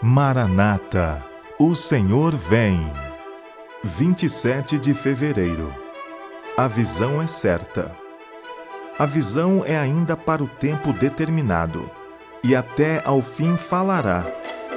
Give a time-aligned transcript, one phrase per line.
[0.00, 1.24] Maranata,
[1.58, 2.88] o Senhor vem.
[3.82, 5.74] 27 de fevereiro.
[6.56, 7.90] A visão é certa.
[8.96, 11.90] A visão é ainda para o tempo determinado,
[12.44, 14.24] e até ao fim falará,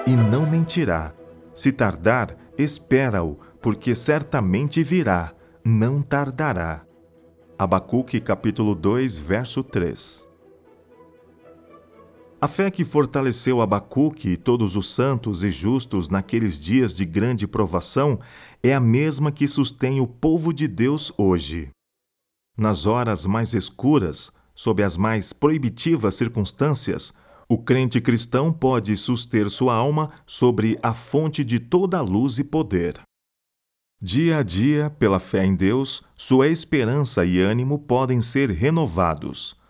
[0.07, 1.13] e não mentirá.
[1.53, 5.33] Se tardar, espera-o, porque certamente virá,
[5.63, 6.81] não tardará.
[7.59, 10.30] Abacuque capítulo 2, verso 3.
[12.43, 17.47] A fé que fortaleceu Abacuque e todos os santos e justos naqueles dias de grande
[17.47, 18.19] provação
[18.63, 21.69] é a mesma que sustém o povo de Deus hoje.
[22.57, 27.13] Nas horas mais escuras, sob as mais proibitivas circunstâncias,
[27.47, 32.43] o crente cristão pode suster sua alma sobre a fonte de toda a luz e
[32.43, 32.99] poder.
[34.01, 39.60] Dia a dia, pela fé em Deus, sua esperança e ânimo podem ser renovados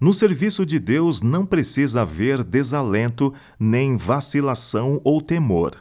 [0.00, 5.72] no serviço de Deus não precisa haver desalento, nem vacilação ou temor.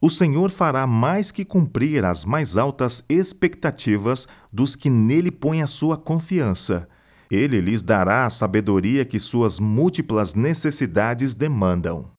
[0.00, 5.66] O Senhor fará mais que cumprir as mais altas expectativas dos que nele põem a
[5.66, 6.88] sua confiança.
[7.30, 12.10] Ele lhes dará a sabedoria que suas múltiplas necessidades demandam.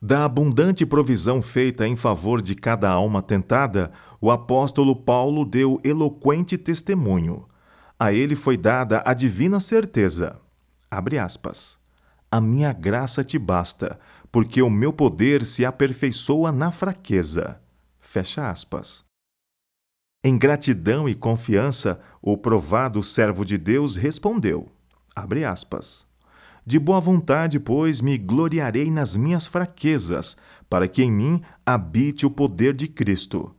[0.00, 6.56] Da abundante provisão feita em favor de cada alma tentada, o apóstolo Paulo deu eloquente
[6.56, 7.46] testemunho.
[8.00, 10.40] A ele foi dada a divina certeza.
[10.88, 11.80] Abre aspas.
[12.30, 13.98] A minha graça te basta,
[14.30, 17.60] porque o meu poder se aperfeiçoa na fraqueza.
[17.98, 19.04] Fecha aspas.
[20.22, 24.70] Em gratidão e confiança, o provado servo de Deus respondeu:
[25.16, 26.06] Abre aspas.
[26.64, 30.36] De boa vontade, pois, me gloriarei nas minhas fraquezas,
[30.70, 33.57] para que em mim habite o poder de Cristo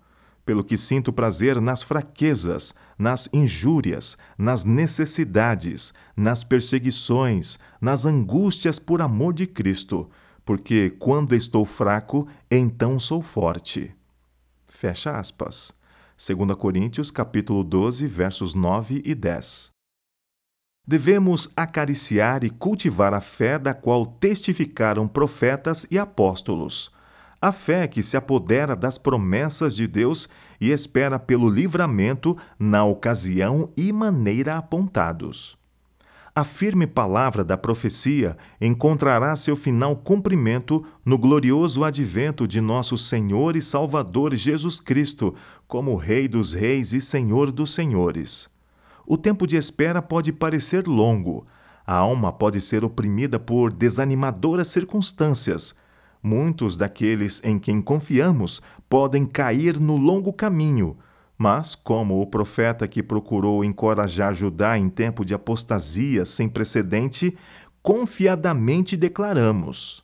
[0.49, 8.99] pelo que sinto prazer nas fraquezas, nas injúrias, nas necessidades, nas perseguições, nas angústias por
[8.99, 10.09] amor de Cristo,
[10.43, 13.95] porque quando estou fraco, então sou forte.
[14.65, 15.71] Fecha aspas.
[16.17, 19.69] 2 Coríntios capítulo 12, versos 9 e 10.
[20.87, 26.91] Devemos acariciar e cultivar a fé da qual testificaram profetas e apóstolos
[27.41, 30.27] a fé que se apodera das promessas de Deus
[30.59, 35.57] e espera pelo livramento na ocasião e maneira apontados.
[36.35, 43.55] A firme palavra da profecia encontrará seu final cumprimento no glorioso advento de nosso Senhor
[43.55, 45.35] e Salvador Jesus Cristo,
[45.67, 48.49] como Rei dos Reis e Senhor dos Senhores.
[49.05, 51.47] O tempo de espera pode parecer longo,
[51.85, 55.73] a alma pode ser oprimida por desanimadoras circunstâncias
[56.21, 60.97] Muitos daqueles em quem confiamos podem cair no longo caminho,
[61.37, 67.37] mas, como o profeta que procurou encorajar Judá em tempo de apostasia sem precedente,
[67.81, 70.03] confiadamente declaramos: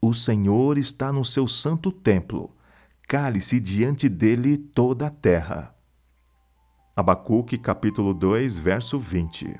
[0.00, 2.50] O Senhor está no seu santo templo,
[3.06, 5.72] cale-se diante dele toda a terra.
[6.96, 9.54] Abacuque capítulo 2, verso 20.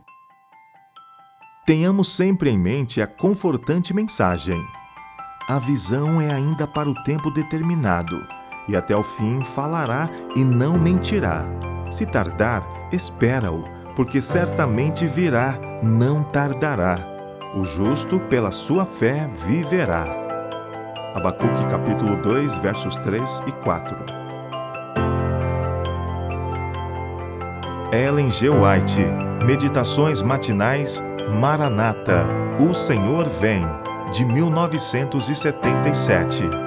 [1.65, 4.61] Tenhamos sempre em mente a confortante mensagem
[5.49, 8.27] a visão é ainda para o tempo determinado,
[8.69, 11.45] e até o fim falará e não mentirá.
[11.91, 13.65] Se tardar, espera-o,
[13.97, 16.99] porque certamente virá, não tardará.
[17.55, 20.07] O justo, pela sua fé, viverá.
[21.15, 23.97] Abacuque capítulo 2, versos 3 e 4.
[27.93, 28.49] Ellen G.
[28.49, 29.05] White,
[29.45, 31.03] Meditações Matinais,
[31.39, 32.25] Maranata,
[32.59, 33.82] O Senhor Vem
[34.13, 36.62] de 1977.